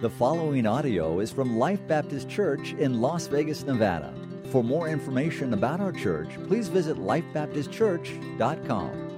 [0.00, 4.14] The following audio is from Life Baptist Church in Las Vegas, Nevada.
[4.52, 9.08] For more information about our church, please visit lifebaptistchurch.com.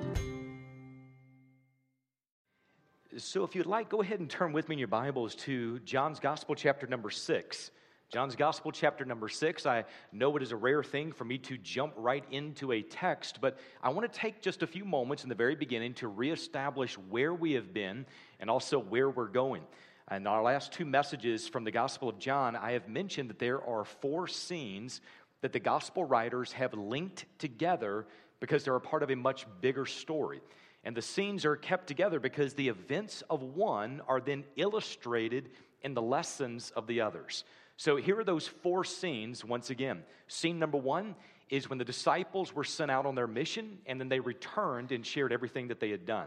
[3.18, 6.18] So, if you'd like, go ahead and turn with me in your Bibles to John's
[6.18, 7.72] Gospel, chapter number six.
[8.10, 9.66] John's Gospel, chapter number six.
[9.66, 13.42] I know it is a rare thing for me to jump right into a text,
[13.42, 16.96] but I want to take just a few moments in the very beginning to reestablish
[16.96, 18.06] where we have been
[18.40, 19.62] and also where we're going.
[20.10, 23.62] In our last two messages from the Gospel of John, I have mentioned that there
[23.62, 25.00] are four scenes
[25.40, 28.06] that the Gospel writers have linked together
[28.40, 30.40] because they're a part of a much bigger story.
[30.82, 35.50] And the scenes are kept together because the events of one are then illustrated
[35.82, 37.44] in the lessons of the others.
[37.76, 40.02] So here are those four scenes once again.
[40.26, 41.14] Scene number one
[41.50, 45.06] is when the disciples were sent out on their mission and then they returned and
[45.06, 46.26] shared everything that they had done.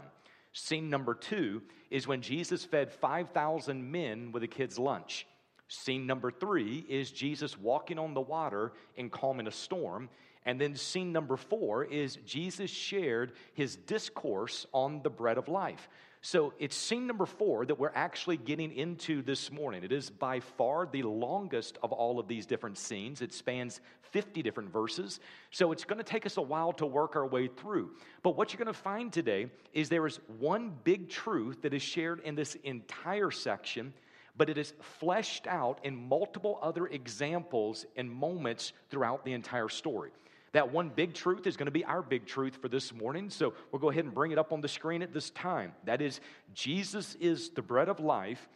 [0.54, 5.26] Scene number two is when Jesus fed 5,000 men with a kid's lunch.
[5.66, 10.08] Scene number three is Jesus walking on the water and calming a storm.
[10.46, 15.88] And then scene number four is Jesus shared his discourse on the bread of life.
[16.26, 19.84] So it's scene number four that we're actually getting into this morning.
[19.84, 23.20] It is by far the longest of all of these different scenes.
[23.20, 25.20] It spans 50 different verses.
[25.50, 27.90] So it's going to take us a while to work our way through.
[28.22, 31.82] But what you're going to find today is there is one big truth that is
[31.82, 33.92] shared in this entire section
[34.36, 40.10] but it is fleshed out in multiple other examples and moments throughout the entire story.
[40.54, 43.28] That one big truth is going to be our big truth for this morning.
[43.28, 45.72] So we'll go ahead and bring it up on the screen at this time.
[45.84, 46.20] That is,
[46.54, 48.48] Jesus is the bread of life,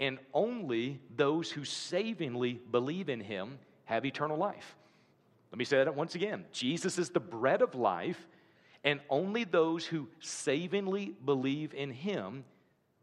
[0.00, 4.74] and only those who savingly believe in him have eternal life.
[5.52, 8.26] Let me say that once again Jesus is the bread of life,
[8.82, 12.44] and only those who savingly believe in him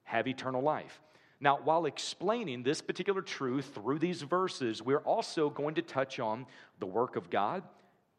[0.04, 1.00] have eternal life.
[1.40, 6.46] Now, while explaining this particular truth through these verses, we're also going to touch on
[6.80, 7.64] the work of God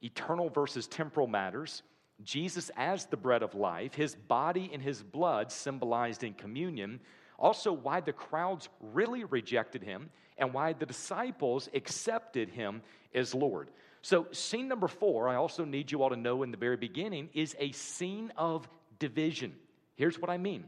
[0.03, 1.83] eternal versus temporal matters,
[2.23, 7.01] Jesus as the bread of life, his body and his blood symbolized in communion,
[7.39, 12.83] also why the crowds really rejected him, and why the disciples accepted him
[13.14, 13.70] as Lord.
[14.02, 17.30] So, scene number four, I also need you all to know in the very beginning,
[17.35, 18.68] is a scene of
[18.98, 19.55] division.
[19.95, 20.64] Here's what I mean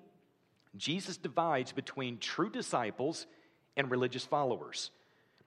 [0.77, 3.27] Jesus divides between true disciples
[3.77, 4.91] and religious followers,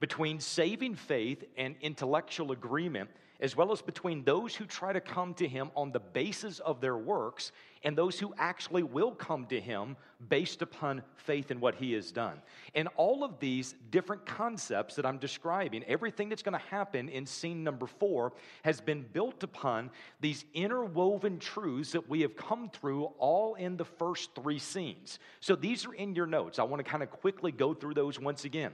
[0.00, 3.10] between saving faith and intellectual agreement
[3.40, 6.80] as well as between those who try to come to him on the basis of
[6.80, 7.52] their works
[7.84, 9.96] and those who actually will come to him
[10.28, 12.42] based upon faith in what he has done.
[12.74, 17.24] And all of these different concepts that I'm describing, everything that's going to happen in
[17.24, 18.32] scene number four,
[18.64, 19.90] has been built upon
[20.20, 25.20] these interwoven truths that we have come through all in the first three scenes.
[25.38, 26.58] So these are in your notes.
[26.58, 28.72] I want to kind of quickly go through those once again.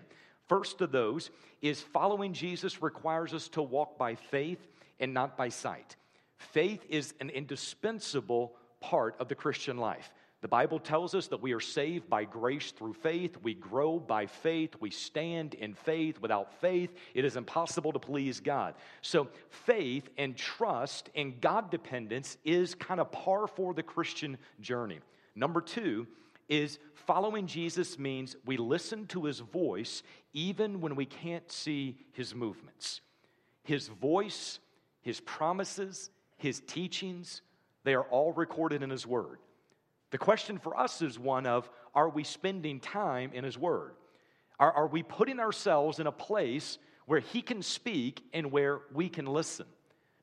[0.48, 1.30] First of those
[1.62, 4.66] is following Jesus requires us to walk by faith
[5.00, 5.96] and not by sight.
[6.36, 10.12] Faith is an indispensable part of the Christian life.
[10.42, 13.38] The Bible tells us that we are saved by grace through faith.
[13.42, 14.74] We grow by faith.
[14.78, 16.20] We stand in faith.
[16.20, 18.74] Without faith, it is impossible to please God.
[19.00, 25.00] So, faith and trust and God dependence is kind of par for the Christian journey.
[25.34, 26.06] Number two
[26.48, 32.34] is following Jesus means we listen to his voice even when we can't see his
[32.34, 33.00] movements.
[33.62, 34.58] His voice,
[35.00, 37.42] his promises, his teachings,
[37.84, 39.38] they are all recorded in his word.
[40.10, 43.94] The question for us is one of are we spending time in his word?
[44.58, 49.08] Are, are we putting ourselves in a place where he can speak and where we
[49.08, 49.66] can listen?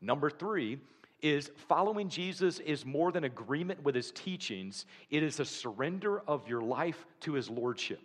[0.01, 0.79] Number three,
[1.21, 6.47] is following Jesus is more than agreement with his teachings, it is a surrender of
[6.47, 7.99] your life to his lordship.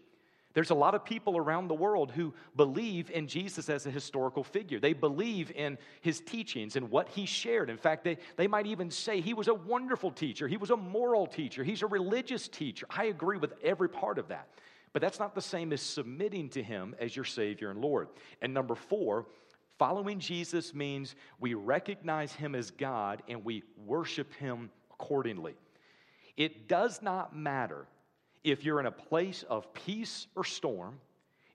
[0.56, 4.42] There's a lot of people around the world who believe in Jesus as a historical
[4.42, 4.80] figure.
[4.80, 7.68] They believe in his teachings and what he shared.
[7.68, 10.76] In fact, they, they might even say he was a wonderful teacher, he was a
[10.76, 12.86] moral teacher, he's a religious teacher.
[12.88, 14.48] I agree with every part of that.
[14.94, 18.08] But that's not the same as submitting to him as your Savior and Lord.
[18.40, 19.26] And number four,
[19.78, 25.54] Following Jesus means we recognize him as God and we worship him accordingly.
[26.36, 27.86] It does not matter
[28.42, 30.98] if you're in a place of peace or storm,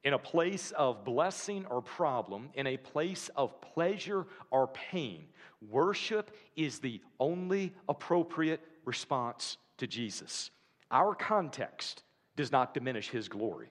[0.04, 5.26] in a place of blessing or problem, in a place of pleasure or pain.
[5.70, 10.52] Worship is the only appropriate response to Jesus.
[10.92, 12.04] Our context
[12.36, 13.70] does not diminish his glory.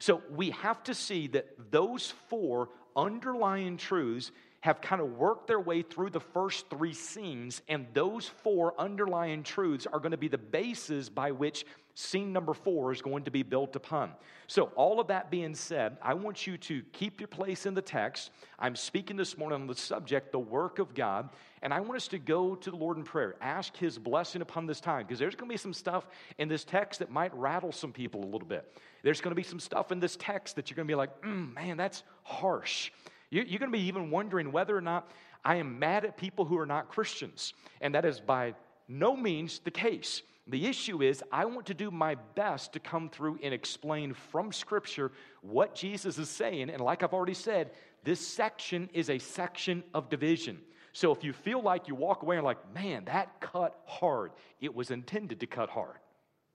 [0.00, 5.60] So we have to see that those four underlying truths have kind of worked their
[5.60, 10.28] way through the first three scenes, and those four underlying truths are going to be
[10.28, 11.64] the basis by which
[11.94, 14.12] scene number four is going to be built upon.
[14.46, 17.82] So, all of that being said, I want you to keep your place in the
[17.82, 18.30] text.
[18.58, 21.30] I'm speaking this morning on the subject, the work of God,
[21.62, 24.66] and I want us to go to the Lord in prayer, ask His blessing upon
[24.66, 26.06] this time, because there's going to be some stuff
[26.38, 28.70] in this text that might rattle some people a little bit.
[29.02, 31.22] There's going to be some stuff in this text that you're going to be like,
[31.22, 32.90] mm, man, that's harsh.
[33.30, 35.10] You're going to be even wondering whether or not
[35.44, 37.54] I am mad at people who are not Christians.
[37.80, 38.54] And that is by
[38.88, 40.22] no means the case.
[40.48, 44.52] The issue is, I want to do my best to come through and explain from
[44.52, 45.12] Scripture
[45.42, 46.70] what Jesus is saying.
[46.70, 47.70] And like I've already said,
[48.02, 50.58] this section is a section of division.
[50.92, 54.74] So if you feel like you walk away and like, man, that cut hard, it
[54.74, 55.98] was intended to cut hard.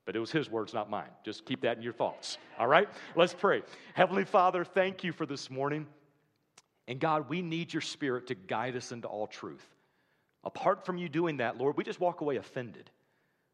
[0.05, 1.09] But it was his words, not mine.
[1.23, 2.37] Just keep that in your thoughts.
[2.59, 2.87] All right?
[3.15, 3.63] Let's pray.
[3.95, 5.87] Heavenly Father, thank you for this morning.
[6.87, 9.65] And God, we need your spirit to guide us into all truth.
[10.43, 12.91] Apart from you doing that, Lord, we just walk away offended.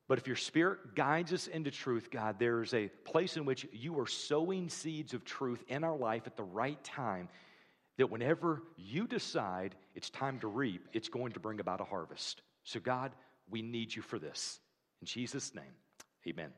[0.10, 3.66] But if your spirit guides us into truth, God, there is a place in which
[3.72, 7.30] you are sowing seeds of truth in our life at the right time
[7.98, 12.42] that whenever you decide it's time to reap, it's going to bring about a harvest.
[12.66, 13.14] So, God,
[13.50, 14.60] we need you for this.
[15.02, 15.64] In Jesus' name,
[16.28, 16.52] amen.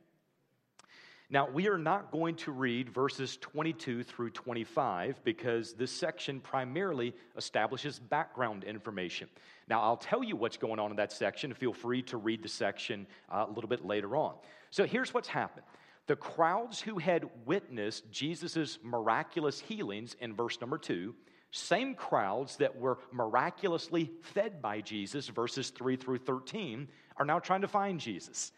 [1.30, 7.16] Now, we are not going to read verses 22 through 25 because this section primarily
[7.36, 9.30] establishes background information.
[9.68, 11.54] Now, I'll tell you what's going on in that section.
[11.54, 14.36] Feel free to read the section uh, a little bit later on.
[14.70, 15.66] So, here's what's happened
[16.06, 21.16] the crowds who had witnessed Jesus' miraculous healings in verse number two,
[21.52, 26.88] same crowds that were miraculously fed by Jesus, verses 3 through 13,
[27.18, 28.52] are now trying to find Jesus.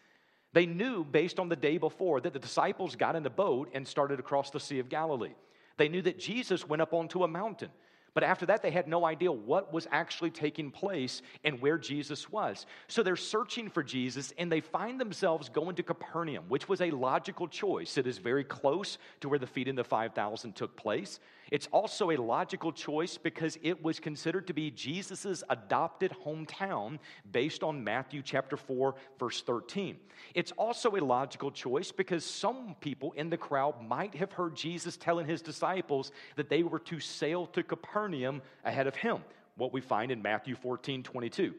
[0.56, 3.86] They knew based on the day before that the disciples got in a boat and
[3.86, 5.34] started across the Sea of Galilee.
[5.76, 7.68] They knew that Jesus went up onto a mountain.
[8.14, 12.32] But after that, they had no idea what was actually taking place and where Jesus
[12.32, 12.64] was.
[12.88, 16.90] So they're searching for Jesus and they find themselves going to Capernaum, which was a
[16.90, 17.98] logical choice.
[17.98, 21.20] It is very close to where the feeding of the 5,000 took place.
[21.50, 26.98] It's also a logical choice because it was considered to be Jesus' adopted hometown
[27.30, 29.96] based on Matthew chapter 4, verse 13.
[30.34, 34.96] It's also a logical choice because some people in the crowd might have heard Jesus
[34.96, 39.18] telling his disciples that they were to sail to Capernaum ahead of him,
[39.56, 41.54] what we find in Matthew 14, 22.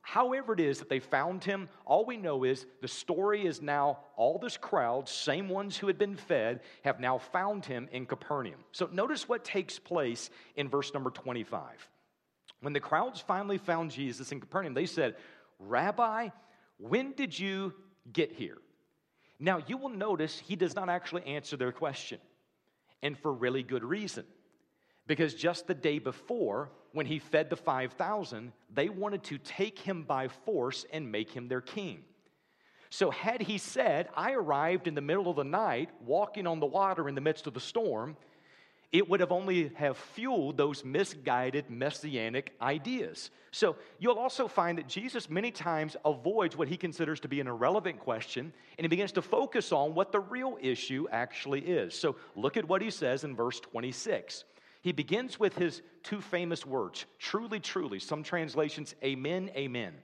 [0.00, 3.98] However, it is that they found him, all we know is the story is now
[4.16, 8.64] all this crowd, same ones who had been fed, have now found him in Capernaum.
[8.72, 11.62] So notice what takes place in verse number 25.
[12.60, 15.16] When the crowds finally found Jesus in Capernaum, they said,
[15.58, 16.28] Rabbi,
[16.78, 17.74] when did you
[18.12, 18.58] get here?
[19.38, 22.18] Now, you will notice he does not actually answer their question,
[23.02, 24.24] and for really good reason.
[25.06, 30.04] Because just the day before, when he fed the 5,000, they wanted to take him
[30.04, 32.04] by force and make him their king.
[32.90, 36.66] So, had he said, I arrived in the middle of the night, walking on the
[36.66, 38.16] water in the midst of the storm,
[38.92, 43.30] it would have only have fueled those misguided messianic ideas.
[43.50, 47.46] So you'll also find that Jesus many times avoids what he considers to be an
[47.46, 51.94] irrelevant question and he begins to focus on what the real issue actually is.
[51.94, 54.44] So look at what he says in verse 26.
[54.82, 58.00] He begins with his two famous words truly, truly.
[58.00, 59.94] Some translations, amen, amen.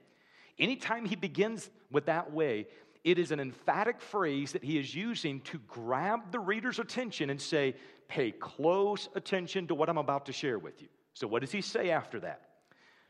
[0.57, 2.67] Anytime he begins with that way,
[3.03, 7.41] it is an emphatic phrase that he is using to grab the reader's attention and
[7.41, 7.75] say,
[8.07, 10.87] pay close attention to what I'm about to share with you.
[11.13, 12.41] So, what does he say after that?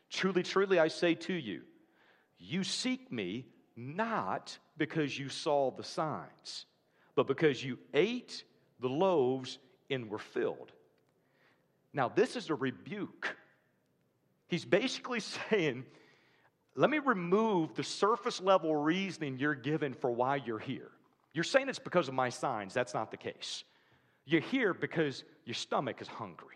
[0.09, 1.61] Truly, truly, I say to you,
[2.39, 3.45] you seek me
[3.75, 6.65] not because you saw the signs,
[7.15, 8.43] but because you ate
[8.79, 9.59] the loaves
[9.89, 10.71] and were filled.
[11.93, 13.35] Now, this is a rebuke.
[14.47, 15.19] He's basically
[15.49, 15.85] saying,
[16.75, 20.91] let me remove the surface level reasoning you're given for why you're here.
[21.33, 22.73] You're saying it's because of my signs.
[22.73, 23.63] That's not the case.
[24.25, 26.55] You're here because your stomach is hungry.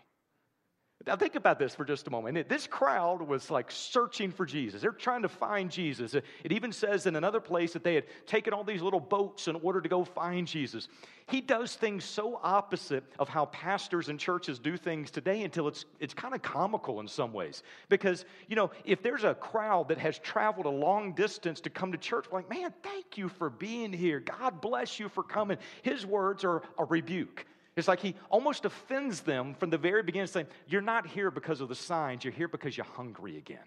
[1.06, 2.48] Now, think about this for just a moment.
[2.48, 4.80] This crowd was like searching for Jesus.
[4.80, 6.14] They're trying to find Jesus.
[6.14, 9.56] It even says in another place that they had taken all these little boats in
[9.56, 10.88] order to go find Jesus.
[11.28, 15.84] He does things so opposite of how pastors and churches do things today until it's,
[16.00, 17.62] it's kind of comical in some ways.
[17.90, 21.92] Because, you know, if there's a crowd that has traveled a long distance to come
[21.92, 24.20] to church, like, man, thank you for being here.
[24.20, 25.58] God bless you for coming.
[25.82, 27.44] His words are a rebuke.
[27.76, 31.60] It's like he almost offends them from the very beginning, saying, You're not here because
[31.60, 33.58] of the signs, you're here because you're hungry again.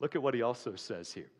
[0.00, 1.30] Look at what he also says here.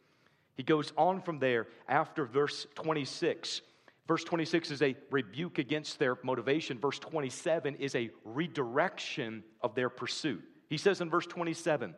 [0.55, 3.63] He goes on from there after verse 26.
[4.07, 6.79] Verse 26 is a rebuke against their motivation.
[6.79, 10.43] Verse 27 is a redirection of their pursuit.
[10.69, 11.95] He says in verse 27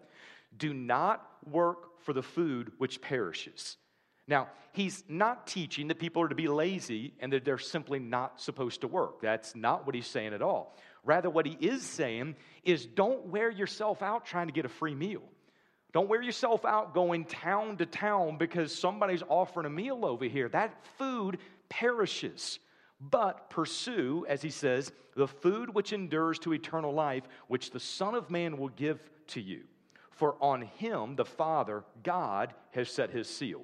[0.56, 3.78] Do not work for the food which perishes.
[4.26, 8.40] Now, he's not teaching that people are to be lazy and that they're simply not
[8.40, 9.20] supposed to work.
[9.20, 10.76] That's not what he's saying at all.
[11.04, 14.94] Rather, what he is saying is don't wear yourself out trying to get a free
[14.94, 15.22] meal.
[15.92, 20.48] Don't wear yourself out going town to town because somebody's offering a meal over here.
[20.48, 21.38] That food
[21.68, 22.58] perishes.
[23.00, 28.14] But pursue, as he says, the food which endures to eternal life, which the Son
[28.14, 29.64] of Man will give to you.
[30.10, 33.62] For on him, the Father, God, has set his seal.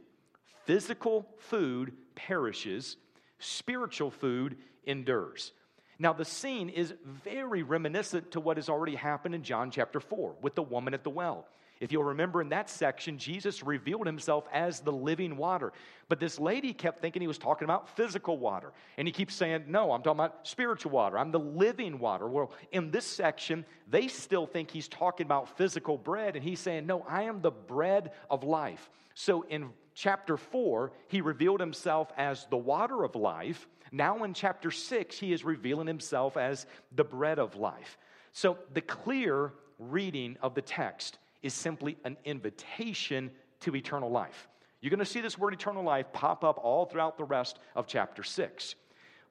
[0.64, 2.96] Physical food perishes,
[3.38, 5.52] spiritual food endures.
[5.98, 10.36] Now, the scene is very reminiscent to what has already happened in John chapter 4
[10.40, 11.46] with the woman at the well.
[11.80, 15.72] If you'll remember in that section, Jesus revealed himself as the living water.
[16.10, 18.72] But this lady kept thinking he was talking about physical water.
[18.98, 21.18] And he keeps saying, No, I'm talking about spiritual water.
[21.18, 22.28] I'm the living water.
[22.28, 26.36] Well, in this section, they still think he's talking about physical bread.
[26.36, 28.90] And he's saying, No, I am the bread of life.
[29.14, 33.68] So in chapter 4, he revealed himself as the water of life.
[33.92, 36.64] Now in chapter 6, he is revealing himself as
[36.96, 37.98] the bread of life.
[38.32, 43.30] So the clear reading of the text is simply an invitation
[43.60, 44.48] to eternal life.
[44.80, 47.86] You're going to see this word eternal life pop up all throughout the rest of
[47.86, 48.76] chapter 6.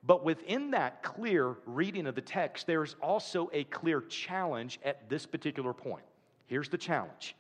[0.04, 5.26] But within that clear reading of the text, there's also a clear challenge at this
[5.26, 6.06] particular point.
[6.46, 7.36] Here's the challenge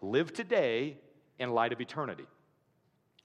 [0.00, 0.96] live today
[1.38, 2.24] in light of eternity.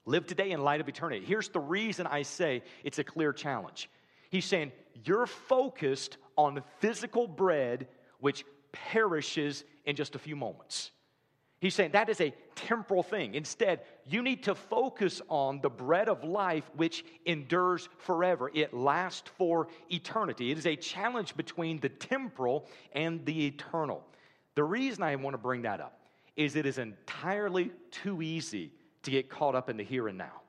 [0.08, 1.22] Live today in light of eternity.
[1.22, 3.90] Here's the reason I say it's a clear challenge.
[4.30, 4.72] He's saying,
[5.04, 7.88] You're focused on physical bread,
[8.18, 10.92] which perishes in just a few moments.
[11.60, 13.34] He's saying that is a temporal thing.
[13.34, 18.50] Instead, you need to focus on the bread of life which endures forever.
[18.54, 20.50] It lasts for eternity.
[20.50, 24.02] It is a challenge between the temporal and the eternal.
[24.54, 26.00] The reason I want to bring that up
[26.34, 30.42] is it is entirely too easy to get caught up in the here and now.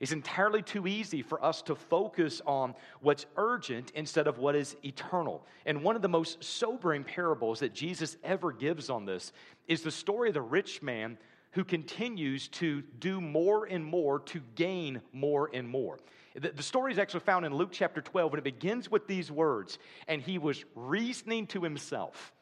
[0.00, 4.76] It's entirely too easy for us to focus on what's urgent instead of what is
[4.84, 5.44] eternal.
[5.66, 9.32] And one of the most sobering parables that Jesus ever gives on this
[9.66, 11.18] is the story of the rich man
[11.52, 15.98] who continues to do more and more to gain more and more.
[16.36, 19.32] The, the story is actually found in Luke chapter 12, and it begins with these
[19.32, 22.32] words And he was reasoning to himself.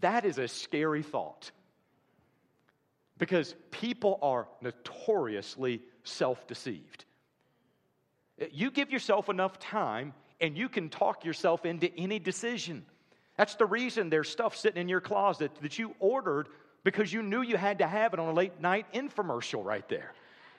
[0.00, 1.50] That is a scary thought
[3.18, 7.04] because people are notoriously self deceived.
[8.40, 12.84] Eh, you give yourself enough time and you can talk yourself into any decision.
[13.36, 16.48] That's the reason there's stuff sitting in your closet that you ordered
[16.84, 20.12] because you knew you had to have it on a late night infomercial right there.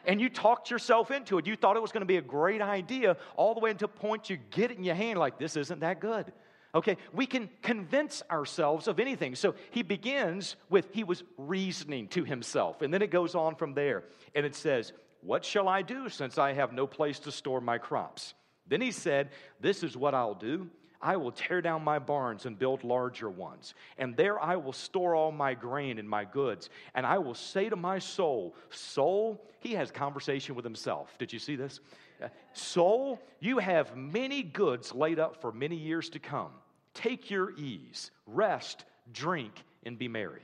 [0.07, 1.47] And you talked yourself into it.
[1.47, 4.29] You thought it was going to be a great idea all the way until point
[4.29, 6.31] you get it in your hand like this isn't that good.
[6.75, 9.33] Okay, we can convince ourselves of anything.
[9.35, 13.73] So he begins with he was reasoning to himself, and then it goes on from
[13.73, 14.03] there.
[14.35, 14.91] And it says,
[15.21, 18.33] What shall I do since I have no place to store my crops?
[18.67, 19.29] Then he said,
[19.61, 20.69] This is what I'll do.
[21.01, 23.73] I will tear down my barns and build larger ones.
[23.97, 26.69] And there I will store all my grain and my goods.
[26.93, 31.15] And I will say to my soul, Soul, he has conversation with himself.
[31.19, 31.79] Did you see this?
[32.21, 36.51] Uh, soul, you have many goods laid up for many years to come.
[36.95, 40.41] Take your ease, rest, drink, and be merry.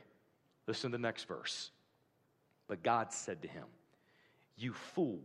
[0.67, 1.71] Listen to the next verse.
[2.67, 3.65] But God said to him,
[4.57, 5.19] You fool,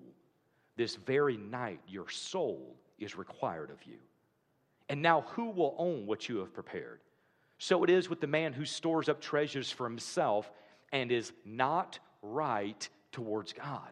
[0.77, 3.99] this very night your soul is required of you.
[4.89, 7.01] And now who will own what you have prepared?
[7.59, 10.51] So it is with the man who stores up treasures for himself
[10.93, 13.91] and is not right towards God.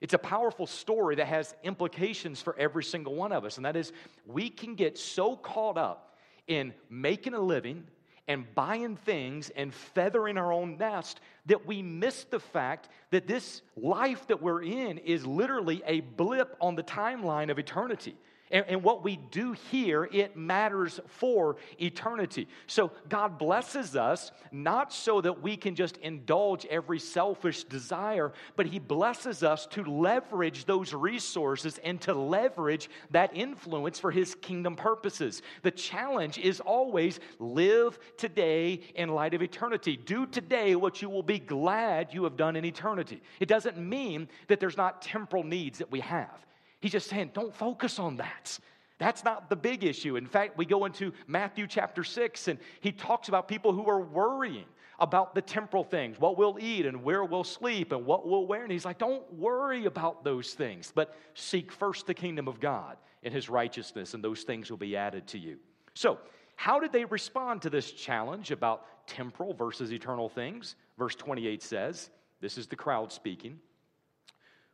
[0.00, 3.76] It's a powerful story that has implications for every single one of us, and that
[3.76, 3.92] is
[4.26, 6.16] we can get so caught up
[6.48, 7.86] in making a living
[8.26, 13.62] and buying things and feathering our own nest that we miss the fact that this
[13.76, 18.14] life that we're in is literally a blip on the timeline of eternity.
[18.50, 22.48] And, and, what we do here, it matters for eternity.
[22.66, 28.66] So God blesses us not so that we can just indulge every selfish desire, but
[28.66, 34.76] He blesses us to leverage those resources and to leverage that influence for His kingdom
[34.76, 35.42] purposes.
[35.62, 39.96] The challenge is always live today in light of eternity.
[39.96, 43.20] Do today what you will be glad you have done in eternity.
[43.40, 46.47] It doesn't mean that there's not temporal needs that we have.
[46.80, 48.58] He's just saying, don't focus on that.
[48.98, 50.16] That's not the big issue.
[50.16, 54.00] In fact, we go into Matthew chapter 6, and he talks about people who are
[54.00, 54.66] worrying
[55.00, 58.64] about the temporal things what we'll eat, and where we'll sleep, and what we'll wear.
[58.64, 62.96] And he's like, don't worry about those things, but seek first the kingdom of God
[63.22, 65.58] and his righteousness, and those things will be added to you.
[65.94, 66.18] So,
[66.56, 70.74] how did they respond to this challenge about temporal versus eternal things?
[70.98, 73.60] Verse 28 says, This is the crowd speaking.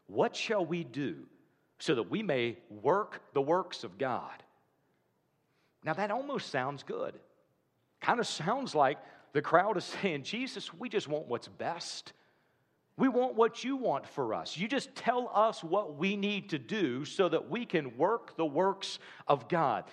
[0.07, 1.27] What shall we do
[1.85, 4.43] so that we may work the works of God?
[5.85, 7.15] Now, that almost sounds good.
[8.01, 8.97] Kind of sounds like
[9.35, 12.15] the crowd is saying, Jesus, we just want what's best.
[12.97, 14.57] We want what you want for us.
[14.57, 18.47] You just tell us what we need to do so that we can work the
[18.47, 18.99] works
[19.29, 19.85] of God.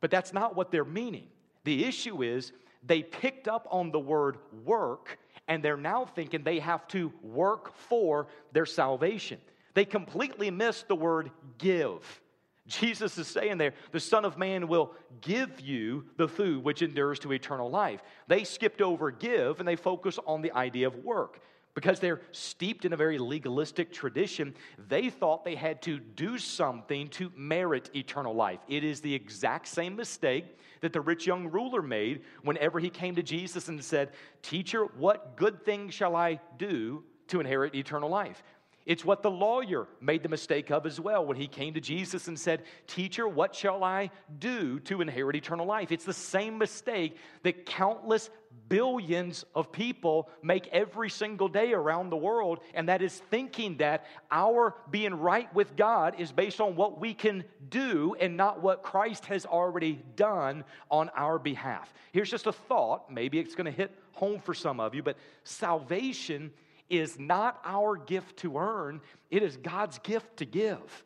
[0.00, 1.26] But that's not what they're meaning.
[1.64, 2.52] The issue is
[2.86, 7.76] they picked up on the word work and they're now thinking they have to work
[7.76, 9.40] for their salvation.
[9.74, 12.20] They completely missed the word give.
[12.66, 17.18] Jesus is saying there, the Son of Man will give you the food which endures
[17.20, 18.02] to eternal life.
[18.28, 21.40] They skipped over give and they focus on the idea of work.
[21.74, 24.54] Because they're steeped in a very legalistic tradition,
[24.88, 28.58] they thought they had to do something to merit eternal life.
[28.68, 33.14] It is the exact same mistake that the rich young ruler made whenever he came
[33.14, 34.10] to Jesus and said,
[34.42, 38.42] Teacher, what good thing shall I do to inherit eternal life?
[38.88, 42.26] It's what the lawyer made the mistake of as well when he came to Jesus
[42.26, 45.92] and said, Teacher, what shall I do to inherit eternal life?
[45.92, 48.30] It's the same mistake that countless
[48.70, 54.06] billions of people make every single day around the world, and that is thinking that
[54.30, 58.82] our being right with God is based on what we can do and not what
[58.82, 61.92] Christ has already done on our behalf.
[62.12, 65.18] Here's just a thought, maybe it's going to hit home for some of you, but
[65.44, 66.50] salvation
[66.88, 71.04] is not our gift to earn, it is God's gift to give.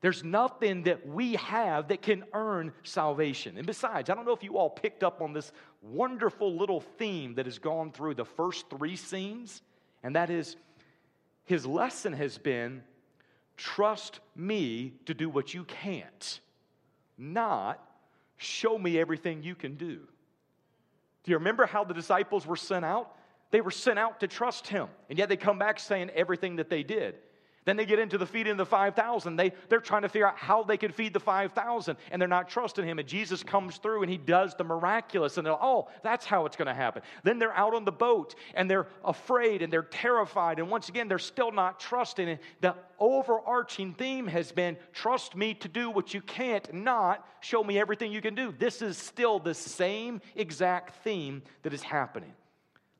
[0.00, 3.56] There's nothing that we have that can earn salvation.
[3.56, 7.34] And besides, I don't know if you all picked up on this wonderful little theme
[7.36, 9.62] that has gone through the first three scenes,
[10.02, 10.56] and that is
[11.44, 12.82] his lesson has been
[13.56, 16.40] trust me to do what you can't,
[17.16, 17.82] not
[18.36, 20.00] show me everything you can do.
[21.22, 23.16] Do you remember how the disciples were sent out?
[23.54, 26.68] They were sent out to trust him, and yet they come back saying everything that
[26.68, 27.14] they did.
[27.64, 29.36] Then they get into the feeding of the 5,000.
[29.36, 32.48] They, they're trying to figure out how they can feed the 5,000, and they're not
[32.48, 32.98] trusting him.
[32.98, 36.56] And Jesus comes through and he does the miraculous, and they're oh, that's how it's
[36.56, 37.02] going to happen.
[37.22, 40.58] Then they're out on the boat, and they're afraid and they're terrified.
[40.58, 42.28] And once again, they're still not trusting.
[42.28, 47.62] And the overarching theme has been trust me to do what you can't, not show
[47.62, 48.52] me everything you can do.
[48.58, 52.32] This is still the same exact theme that is happening.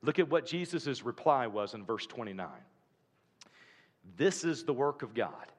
[0.05, 2.47] Look at what Jesus' reply was in verse 29.
[4.17, 5.51] This is the work of God,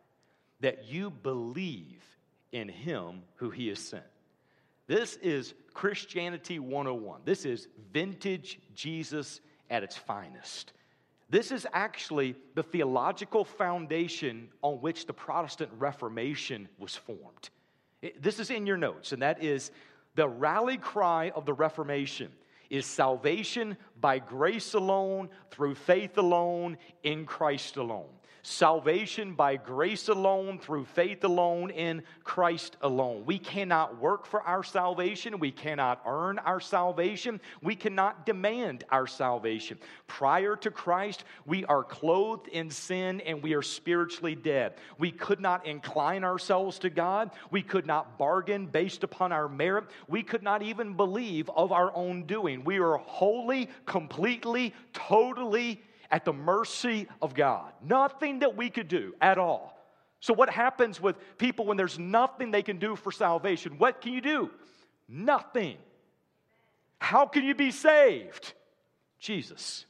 [0.61, 2.05] that you believe
[2.53, 4.05] in him who he has sent.
[4.87, 7.23] This is Christianity 101.
[7.25, 10.73] This is vintage Jesus at its finest.
[11.29, 17.51] This is actually the theological foundation on which the Protestant Reformation was formed.
[18.21, 19.73] This is in your notes, and that is
[20.15, 22.31] the rally cry of the Reformation
[22.71, 28.09] is salvation by grace alone, through faith alone, in Christ alone
[28.47, 33.25] salvation by grace alone, through faith alone, in Christ alone.
[33.27, 35.41] We cannot work for our salvation.
[35.41, 37.41] We cannot earn our salvation.
[37.61, 39.79] We cannot demand our salvation.
[40.07, 44.75] Prior to Christ, we are clothed in sin and we are spiritually dead.
[44.97, 47.33] We could not incline ourselves to God.
[47.51, 49.87] We could not bargain based upon our merit.
[50.07, 52.63] We could not even believe of our own doing.
[52.63, 57.73] We are wholly, completely, totally at the mercy of God.
[57.83, 59.77] Nothing that we could do at all.
[60.21, 63.79] So, what happens with people when there's nothing they can do for salvation?
[63.79, 64.51] What can you do?
[65.09, 65.77] Nothing.
[66.99, 68.55] How can you be saved?
[69.19, 69.87] Jesus.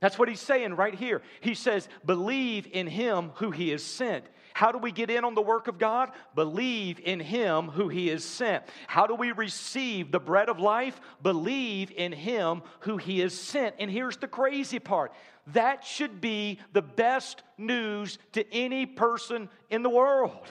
[0.00, 1.22] That's what he's saying right here.
[1.40, 4.24] He says, Believe in him who he has sent.
[4.60, 6.10] How do we get in on the work of God?
[6.34, 8.64] Believe in Him who He has sent.
[8.86, 11.00] How do we receive the bread of life?
[11.22, 13.76] Believe in Him who He has sent.
[13.78, 15.12] And here's the crazy part
[15.54, 20.46] that should be the best news to any person in the world.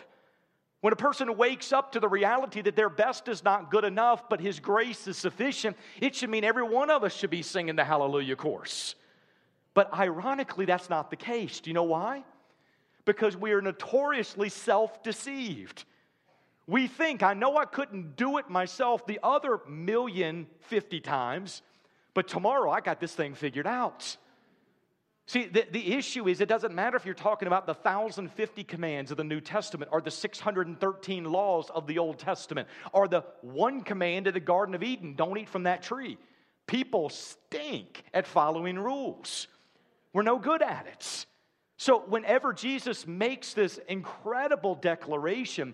[0.81, 4.27] When a person wakes up to the reality that their best is not good enough,
[4.29, 7.75] but His grace is sufficient, it should mean every one of us should be singing
[7.75, 8.95] the Hallelujah chorus.
[9.73, 11.60] But ironically, that's not the case.
[11.60, 12.23] Do you know why?
[13.10, 15.84] because we are notoriously self deceived.
[16.67, 21.63] We think, I know I couldn't do it myself the other million fifty times,
[22.13, 24.15] but tomorrow I got this thing figured out.
[25.25, 29.10] See, the, the issue is it doesn't matter if you're talking about the 1,050 commands
[29.10, 33.82] of the New Testament or the 613 laws of the Old Testament or the one
[33.82, 36.17] command of the Garden of Eden don't eat from that tree.
[36.67, 39.47] People stink at following rules,
[40.13, 41.25] we're no good at it.
[41.77, 45.73] So, whenever Jesus makes this incredible declaration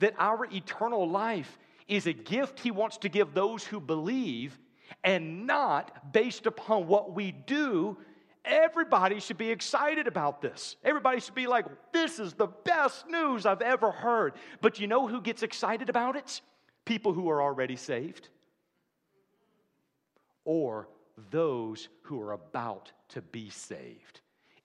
[0.00, 4.58] that our eternal life is a gift he wants to give those who believe
[5.02, 7.96] and not based upon what we do.
[8.44, 10.76] Everybody should be excited about this.
[10.84, 14.34] Everybody should be like, this is the best news I've ever heard.
[14.60, 16.40] But you know who gets excited about it?
[16.84, 18.28] People who are already saved
[20.44, 20.88] or
[21.30, 24.20] those who are about to be saved.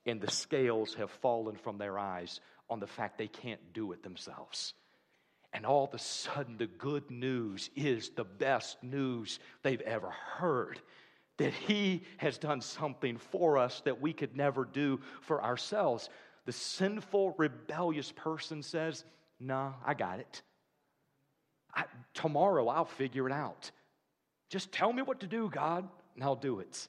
[0.06, 4.02] And the scales have fallen from their eyes on the fact they can't do it
[4.02, 4.74] themselves.
[5.52, 10.80] And all of a sudden, the good news is the best news they've ever heard.
[11.36, 16.08] That He has done something for us that we could never do for ourselves.
[16.46, 19.04] The sinful, rebellious person says,
[19.38, 20.42] No, I got it.
[21.74, 21.84] I,
[22.14, 23.70] tomorrow I'll figure it out.
[24.48, 26.88] Just tell me what to do, God, and I'll do it.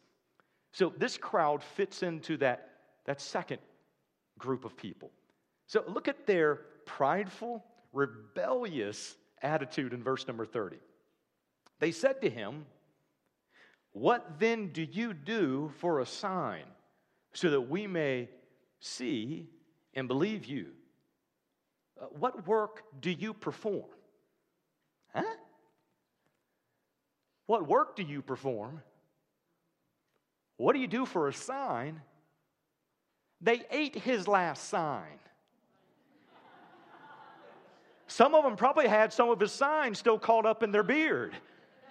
[0.71, 2.69] So this crowd fits into that,
[3.05, 3.59] that second
[4.37, 5.11] group of people.
[5.67, 6.55] So look at their
[6.85, 10.77] prideful, rebellious attitude in verse number 30.
[11.79, 12.65] They said to him,
[13.91, 16.63] What then do you do for a sign
[17.33, 18.29] so that we may
[18.79, 19.47] see
[19.93, 20.67] and believe you?
[22.01, 23.85] Uh, what work do you perform?
[25.13, 25.23] Huh?
[27.45, 28.81] What work do you perform?
[30.57, 32.01] What do you do for a sign?
[33.41, 35.19] They ate his last sign.
[38.07, 41.35] Some of them probably had some of his signs still caught up in their beard.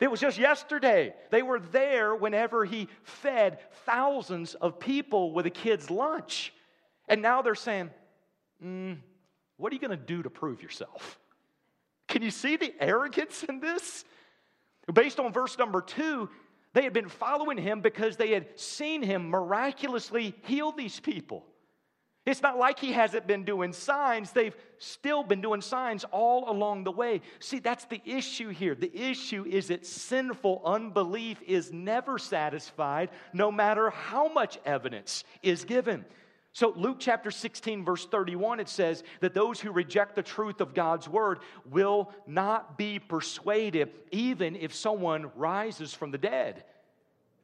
[0.00, 1.14] It was just yesterday.
[1.30, 6.52] They were there whenever he fed thousands of people with a kid's lunch.
[7.08, 7.90] And now they're saying,
[8.64, 8.98] mm,
[9.56, 11.18] What are you going to do to prove yourself?
[12.08, 14.04] Can you see the arrogance in this?
[14.92, 16.28] Based on verse number two,
[16.74, 21.44] they had been following him because they had seen him miraculously heal these people.
[22.24, 24.30] It's not like he hasn't been doing signs.
[24.30, 27.20] They've still been doing signs all along the way.
[27.40, 28.76] See, that's the issue here.
[28.76, 35.64] The issue is that sinful unbelief is never satisfied, no matter how much evidence is
[35.64, 36.04] given.
[36.54, 40.74] So, Luke chapter 16, verse 31, it says that those who reject the truth of
[40.74, 41.38] God's word
[41.70, 46.64] will not be persuaded, even if someone rises from the dead.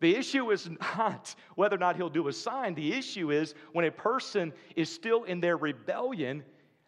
[0.01, 2.75] The issue is not whether or not he'll do a sign.
[2.75, 6.45] The issue is when a person is still in their rebellion,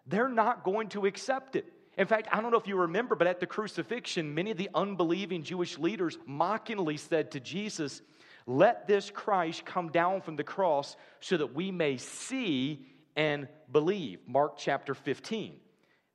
[0.07, 1.73] they're not going to accept it.
[1.97, 4.71] In fact, I don't know if you remember, but at the crucifixion, many of the
[4.75, 8.03] unbelieving Jewish leaders mockingly said to Jesus,
[8.47, 14.21] Let this Christ come down from the cross so that we may see and believe.
[14.27, 15.57] Mark chapter 15.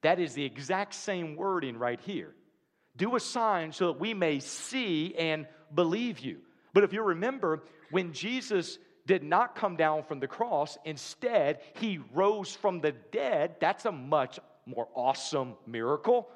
[0.02, 2.34] That is the exact same wording right here.
[2.98, 6.38] Do a sign so that we may see and believe you.
[6.74, 12.00] But if you remember, when Jesus did not come down from the cross, instead, he
[12.14, 13.56] rose from the dead.
[13.60, 16.30] That's a much more awesome miracle.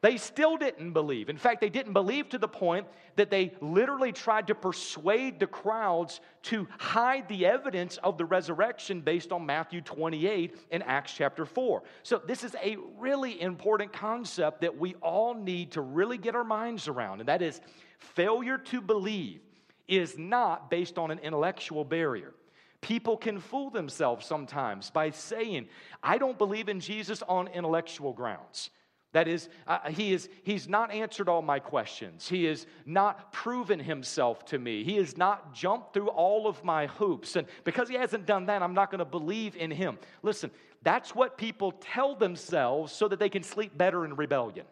[0.00, 1.28] They still didn't believe.
[1.28, 5.46] In fact, they didn't believe to the point that they literally tried to persuade the
[5.48, 11.44] crowds to hide the evidence of the resurrection based on Matthew 28 and Acts chapter
[11.44, 11.82] 4.
[12.04, 16.44] So, this is a really important concept that we all need to really get our
[16.44, 17.60] minds around, and that is
[17.98, 19.40] failure to believe
[19.88, 22.34] is not based on an intellectual barrier.
[22.80, 25.66] People can fool themselves sometimes by saying,
[26.02, 28.70] I don't believe in Jesus on intellectual grounds.
[29.12, 32.28] That is, uh, he is, he's not answered all my questions.
[32.28, 34.84] He has not proven himself to me.
[34.84, 37.34] He has not jumped through all of my hoops.
[37.36, 39.98] And because he hasn't done that, I'm not going to believe in him.
[40.22, 40.50] Listen,
[40.82, 44.66] that's what people tell themselves so that they can sleep better in rebellion.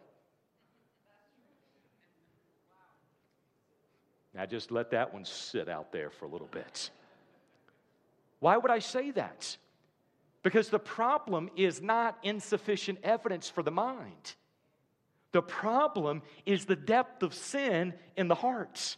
[4.35, 6.91] Now, just let that one sit out there for a little bit.
[8.39, 9.57] Why would I say that?
[10.47, 14.35] Because the problem is not insufficient evidence for the mind.
[15.33, 18.95] The problem is the depth of sin in the hearts.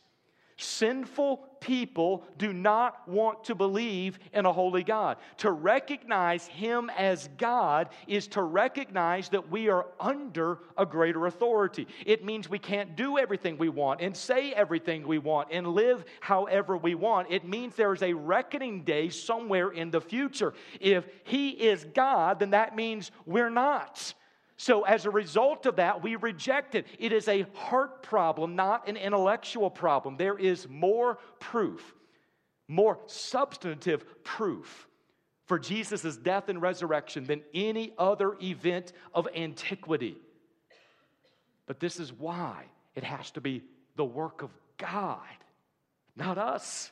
[0.61, 5.15] Sinful people do not want to believe in a holy God.
[5.37, 11.87] To recognize Him as God is to recognize that we are under a greater authority.
[12.05, 16.03] It means we can't do everything we want and say everything we want and live
[16.19, 17.31] however we want.
[17.31, 20.53] It means there is a reckoning day somewhere in the future.
[20.81, 24.13] If He is God, then that means we're not.
[24.61, 26.85] So, as a result of that, we reject it.
[26.99, 30.17] It is a heart problem, not an intellectual problem.
[30.17, 31.95] There is more proof,
[32.67, 34.89] more substantive proof
[35.45, 40.17] for Jesus' death and resurrection than any other event of antiquity.
[41.65, 43.63] But this is why it has to be
[43.95, 45.19] the work of God,
[46.17, 46.91] not us.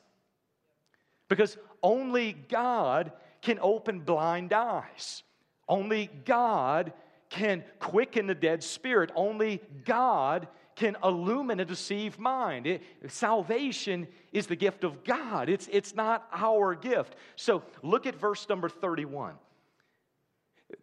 [1.28, 5.24] Because only God can open blind eyes.
[5.68, 6.94] Only God
[7.30, 9.12] can quicken the dead spirit.
[9.16, 12.68] Only God can illumine a deceived mind.
[12.68, 17.16] It, salvation is the gift of God, it's, it's not our gift.
[17.36, 19.34] So look at verse number 31.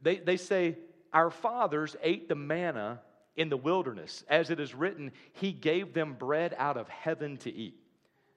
[0.02, 0.78] They, they say,
[1.12, 3.00] Our fathers ate the manna
[3.37, 4.24] in the wilderness.
[4.28, 7.78] As it is written, He gave them bread out of heaven to eat.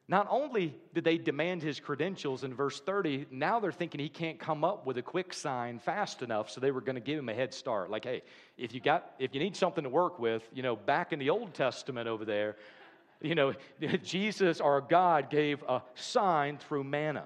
[0.09, 4.39] Not only did they demand his credentials in verse 30, now they're thinking he can't
[4.39, 7.27] come up with a quick sign fast enough, so they were going to give him
[7.27, 7.89] a head start.
[7.89, 8.21] Like, hey,
[8.57, 11.29] if you got if you need something to work with, you know, back in the
[11.29, 12.55] Old Testament over there,
[13.21, 13.53] you know,
[14.03, 17.25] Jesus our God gave a sign through manna.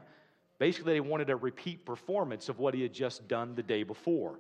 [0.58, 4.40] Basically, they wanted a repeat performance of what he had just done the day before.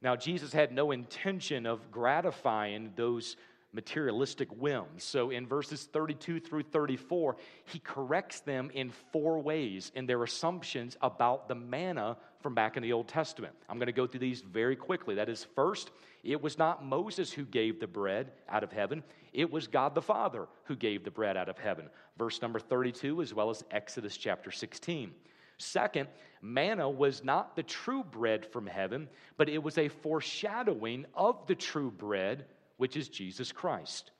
[0.00, 3.36] Now, Jesus had no intention of gratifying those
[3.74, 5.04] materialistic whims.
[5.04, 10.96] So in verses 32 through 34, he corrects them in four ways in their assumptions
[11.02, 13.54] about the manna from back in the Old Testament.
[13.68, 15.16] I'm going to go through these very quickly.
[15.16, 15.90] That is, first,
[16.22, 20.02] it was not Moses who gave the bread out of heaven, it was God the
[20.02, 21.88] Father who gave the bread out of heaven.
[22.16, 25.12] Verse number 32, as well as Exodus chapter 16.
[25.58, 26.08] Second,
[26.42, 31.54] manna was not the true bread from heaven, but it was a foreshadowing of the
[31.54, 34.10] true bread which is Jesus Christ.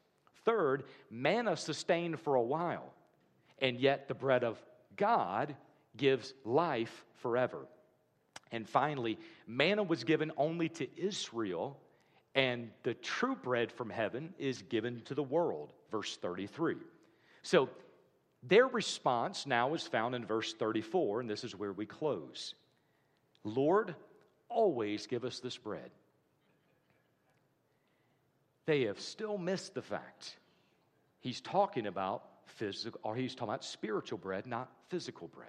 [0.44, 2.92] Third, manna sustained for a while,
[3.58, 4.62] and yet the bread of
[4.96, 5.56] God
[5.96, 7.66] gives life forever.
[8.52, 11.78] And finally, manna was given only to Israel,
[12.34, 15.72] and the true bread from heaven is given to the world.
[15.90, 16.76] Verse 33.
[17.42, 17.68] So
[18.42, 22.54] their response now is found in verse 34, and this is where we close.
[23.42, 23.94] Lord,
[24.48, 25.90] always give us this bread
[28.66, 30.36] they have still missed the fact
[31.20, 35.48] he's talking about physical, or he's talking about spiritual bread, not physical bread.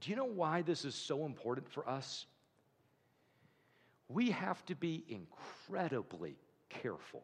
[0.00, 2.26] Do you know why this is so important for us?
[4.08, 6.36] We have to be incredibly
[6.68, 7.22] careful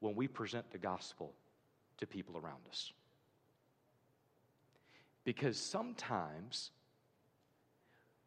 [0.00, 1.32] when we present the gospel
[1.98, 2.92] to people around us.
[5.24, 6.72] Because sometimes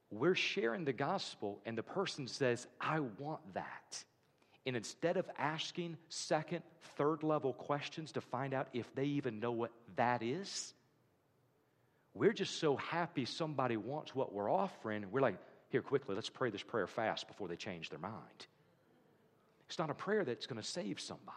[0.09, 4.03] we're sharing the gospel and the person says, I want that.
[4.67, 6.61] And instead of asking second,
[6.97, 10.73] third level questions to find out if they even know what that is,
[12.13, 15.05] we're just so happy somebody wants what we're offering.
[15.09, 15.37] We're like,
[15.69, 18.47] here, quickly, let's pray this prayer fast before they change their mind.
[19.67, 21.31] It's not a prayer that's going to save somebody.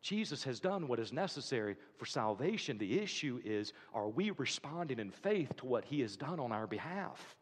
[0.00, 2.78] Jesus has done what is necessary for salvation.
[2.78, 6.66] The issue is, are we responding in faith to what he has done on our
[6.66, 7.36] behalf?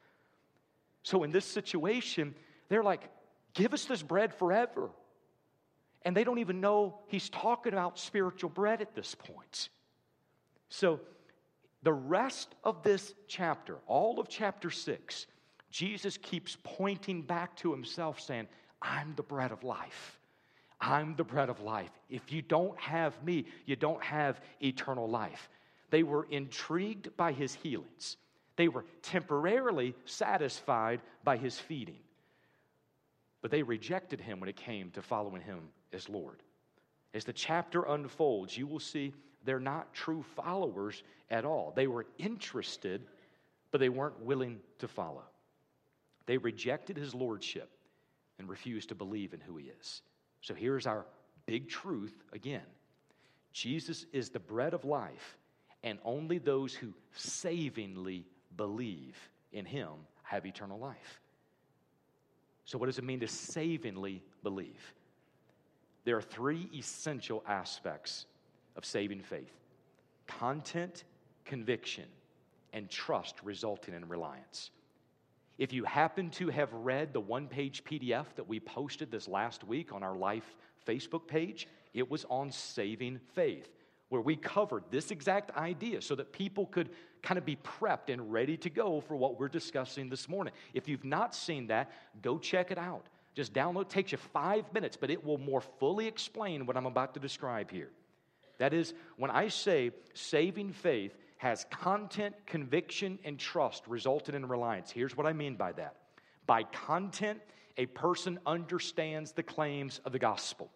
[1.04, 2.34] So in this situation,
[2.68, 3.08] they're like,
[3.54, 4.90] Give us this bread forever.
[6.02, 9.68] And they don't even know he's talking about spiritual bread at this point.
[10.68, 11.00] So,
[11.82, 15.26] the rest of this chapter, all of chapter six,
[15.70, 18.46] Jesus keeps pointing back to himself, saying,
[18.80, 20.18] I'm the bread of life.
[20.80, 21.90] I'm the bread of life.
[22.08, 25.48] If you don't have me, you don't have eternal life.
[25.90, 28.16] They were intrigued by his healings,
[28.56, 32.00] they were temporarily satisfied by his feeding
[33.42, 36.42] but they rejected him when it came to following him as Lord.
[37.12, 39.12] As the chapter unfolds, you will see
[39.44, 41.72] they're not true followers at all.
[41.74, 43.04] They were interested,
[43.70, 45.24] but they weren't willing to follow.
[46.26, 47.68] They rejected his lordship
[48.38, 50.02] and refused to believe in who he is.
[50.40, 51.04] So here's our
[51.46, 52.62] big truth again
[53.52, 55.36] Jesus is the bread of life,
[55.82, 58.24] and only those who savingly
[58.56, 59.16] believe
[59.52, 59.90] in him
[60.22, 61.20] have eternal life.
[62.64, 64.94] So, what does it mean to savingly believe?
[66.04, 68.26] There are three essential aspects
[68.76, 69.52] of saving faith
[70.26, 71.04] content,
[71.44, 72.04] conviction,
[72.72, 74.70] and trust resulting in reliance.
[75.58, 79.64] If you happen to have read the one page PDF that we posted this last
[79.64, 83.68] week on our Life Facebook page, it was on saving faith
[84.08, 86.90] where we covered this exact idea so that people could
[87.22, 90.52] kind of be prepped and ready to go for what we're discussing this morning.
[90.74, 93.06] If you've not seen that, go check it out.
[93.34, 96.86] Just download, it takes you five minutes, but it will more fully explain what I'm
[96.86, 97.90] about to describe here.
[98.58, 104.90] That is, when I say saving faith has content, conviction, and trust resulted in reliance,
[104.90, 105.96] here's what I mean by that.
[106.46, 107.40] By content,
[107.78, 110.70] a person understands the claims of the gospel.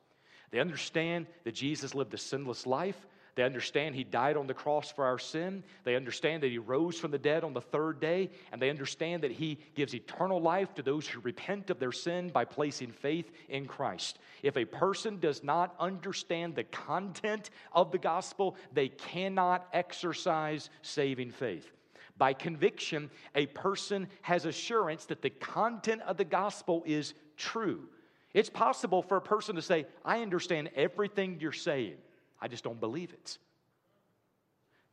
[0.50, 4.90] They understand that Jesus lived a sinless life, they understand He died on the cross
[4.90, 5.62] for our sin.
[5.84, 8.30] They understand that He rose from the dead on the third day.
[8.50, 12.30] And they understand that He gives eternal life to those who repent of their sin
[12.30, 14.18] by placing faith in Christ.
[14.42, 21.30] If a person does not understand the content of the gospel, they cannot exercise saving
[21.30, 21.70] faith.
[22.16, 27.90] By conviction, a person has assurance that the content of the gospel is true.
[28.32, 31.96] It's possible for a person to say, I understand everything you're saying,
[32.40, 33.38] I just don't believe it.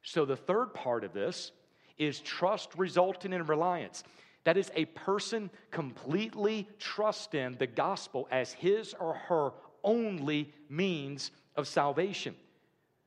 [0.03, 1.51] So, the third part of this
[1.97, 4.03] is trust resulting in reliance.
[4.43, 9.51] That is a person completely trusting the gospel as his or her
[9.83, 12.35] only means of salvation.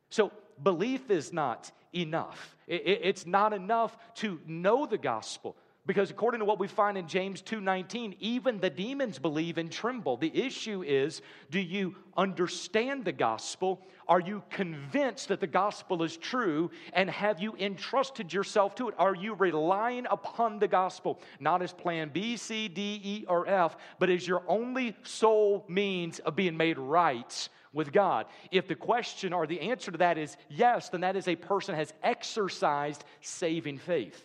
[0.08, 2.56] So, belief is not enough.
[2.66, 5.56] It's not enough to know the gospel.
[5.86, 10.16] Because according to what we find in James 2:19, even the demons believe and tremble.
[10.16, 13.86] The issue is, do you understand the gospel?
[14.08, 18.94] Are you convinced that the gospel is true and have you entrusted yourself to it?
[18.98, 23.76] Are you relying upon the gospel not as plan B, C, D, E or F,
[24.00, 28.26] but as your only sole means of being made right with God?
[28.50, 31.76] If the question or the answer to that is yes, then that is a person
[31.76, 34.24] has exercised saving faith.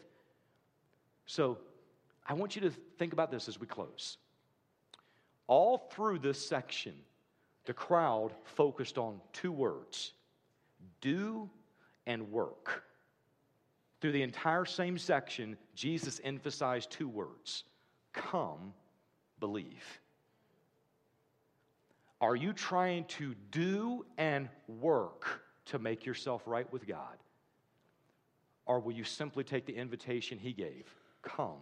[1.31, 1.59] So
[2.27, 4.17] I want you to think about this as we close.
[5.47, 6.93] All through this section,
[7.63, 10.11] the crowd focused on two words
[10.99, 11.49] do
[12.05, 12.83] and work.
[14.01, 17.63] Through the entire same section, Jesus emphasized two words
[18.11, 18.73] come,
[19.39, 20.01] believe.
[22.19, 27.15] Are you trying to do and work to make yourself right with God?
[28.65, 30.93] Or will you simply take the invitation He gave?
[31.21, 31.59] Come,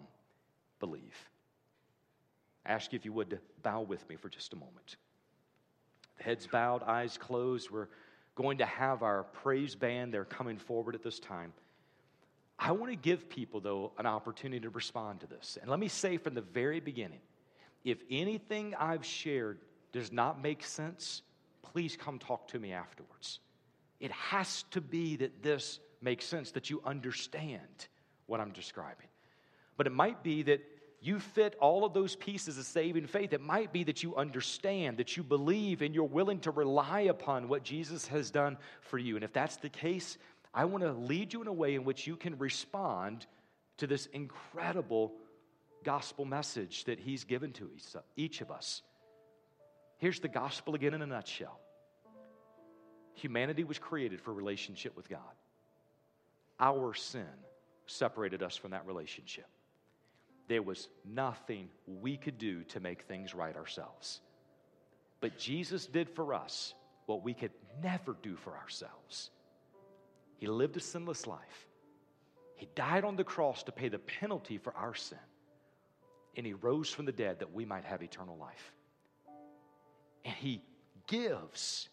[0.79, 1.29] believe.
[2.65, 4.97] ask you if you would to bow with me for just a moment.
[6.17, 7.71] The Heads bowed, eyes closed.
[7.71, 7.87] We're
[8.35, 10.13] going to have our praise band.
[10.13, 11.53] They're coming forward at this time.
[12.57, 15.57] I want to give people, though, an opportunity to respond to this.
[15.61, 17.21] And let me say from the very beginning
[17.85, 19.59] if anything I've shared
[19.93, 21.21] does not make sense,
[21.61, 23.39] please come talk to me afterwards.
[23.99, 27.87] It has to be that this makes sense, that you understand
[28.25, 29.07] what I'm describing.
[29.79, 30.59] But it might be that
[30.99, 33.31] you fit all of those pieces of saving faith.
[33.31, 37.47] It might be that you understand, that you believe, and you're willing to rely upon
[37.47, 39.15] what Jesus has done for you.
[39.15, 40.17] And if that's the case,
[40.53, 43.25] I want to lead you in a way in which you can respond
[43.77, 45.13] to this incredible
[45.85, 47.71] gospel message that He's given to
[48.17, 48.81] each of us.
[49.97, 51.57] Here's the gospel again in a nutshell
[53.13, 55.19] humanity was created for relationship with God,
[56.59, 57.23] our sin
[57.85, 59.45] separated us from that relationship
[60.49, 64.19] there was nothing we could do to make things right ourselves.
[65.21, 66.73] But Jesus did for us
[67.05, 67.51] what we could
[67.83, 69.29] never do for ourselves.
[70.37, 71.67] He lived a sinless life.
[72.55, 75.19] He died on the cross to pay the penalty for our sin.
[76.35, 78.73] And he rose from the dead that we might have eternal life.
[80.25, 80.63] And he
[81.07, 81.89] gives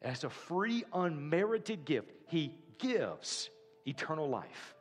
[0.00, 3.50] as a free, unmerited gift, he gives
[3.86, 4.74] eternal life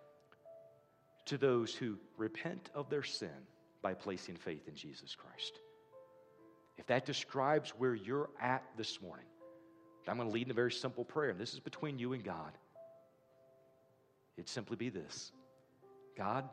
[1.28, 3.30] to those who repent of their sin
[3.82, 5.60] by placing faith in Jesus Christ.
[6.78, 9.26] If that describes where you're at this morning,
[10.08, 12.24] I'm going to lead in a very simple prayer, and this is between you and
[12.24, 12.52] God.
[14.38, 15.32] It'd simply be this
[16.16, 16.48] God,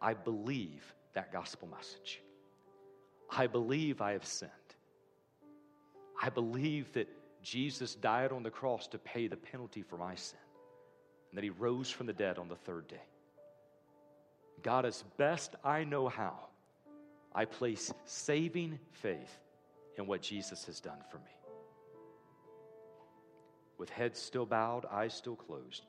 [0.00, 2.20] I believe that gospel message.
[3.30, 4.50] I believe I have sinned.
[6.20, 7.08] I believe that
[7.42, 10.38] Jesus died on the cross to pay the penalty for my sin,
[11.30, 13.00] and that he rose from the dead on the third day.
[14.62, 16.34] God, as best I know how,
[17.34, 19.38] I place saving faith
[19.96, 21.24] in what Jesus has done for me.
[23.78, 25.86] With heads still bowed, eyes still closed,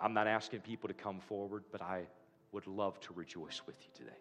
[0.00, 2.02] I'm not asking people to come forward, but I
[2.52, 4.18] would love to rejoice with you today.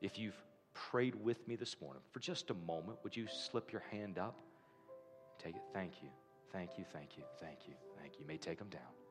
[0.00, 0.40] If you've
[0.74, 4.38] prayed with me this morning, for just a moment, would you slip your hand up?
[5.38, 5.62] Take it.
[5.72, 6.08] Thank you.
[6.52, 6.84] Thank you.
[6.92, 7.24] Thank you.
[7.40, 7.74] Thank you.
[8.00, 8.20] Thank you.
[8.20, 9.07] You may take them down.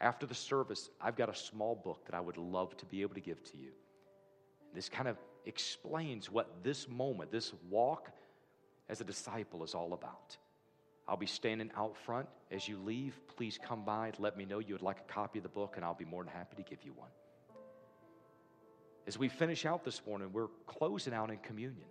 [0.00, 3.14] After the service, I've got a small book that I would love to be able
[3.14, 3.70] to give to you.
[4.74, 8.10] This kind of explains what this moment, this walk
[8.88, 10.36] as a disciple is all about.
[11.06, 13.18] I'll be standing out front as you leave.
[13.36, 15.84] Please come by, let me know you would like a copy of the book, and
[15.84, 17.10] I'll be more than happy to give you one.
[19.06, 21.88] As we finish out this morning, we're closing out in communion.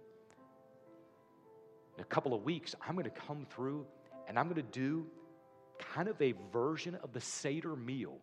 [1.97, 3.85] In a couple of weeks, I'm going to come through
[4.27, 5.05] and I'm going to do
[5.79, 8.17] kind of a version of the Seder meal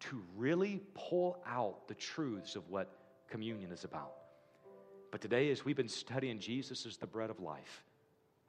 [0.00, 2.90] to really pull out the truths of what
[3.28, 4.12] communion is about.
[5.10, 7.84] But today, as we've been studying Jesus as the bread of life,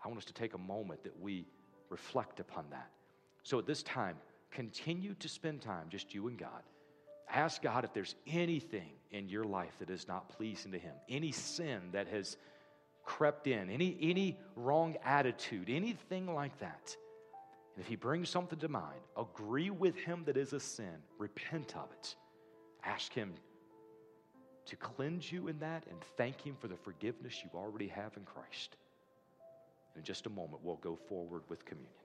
[0.03, 1.45] I want us to take a moment that we
[1.89, 2.89] reflect upon that.
[3.43, 4.15] So at this time,
[4.51, 6.63] continue to spend time, just you and God.
[7.29, 11.31] Ask God if there's anything in your life that is not pleasing to Him, any
[11.31, 12.37] sin that has
[13.03, 16.95] crept in, any, any wrong attitude, anything like that.
[17.75, 21.75] And if he brings something to mind, agree with him that is a sin, repent
[21.75, 22.15] of it.
[22.83, 23.33] Ask him
[24.65, 28.23] to cleanse you in that and thank him for the forgiveness you already have in
[28.23, 28.77] Christ.
[29.95, 32.02] In just a moment, we'll go forward with communion.